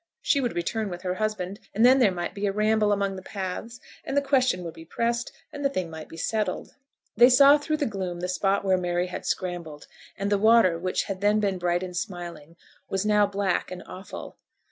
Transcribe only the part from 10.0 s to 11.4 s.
and the water which had then